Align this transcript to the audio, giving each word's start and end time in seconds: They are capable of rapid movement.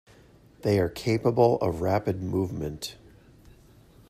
They 0.63 0.79
are 0.79 0.89
capable 0.89 1.57
of 1.57 1.81
rapid 1.81 2.23
movement. 2.23 2.95